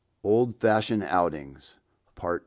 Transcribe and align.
]OLD 0.23 0.55
FASHIONED 0.55 1.03
OUTINGS. 1.03 1.75
PART 2.15 2.39
II. 2.39 2.39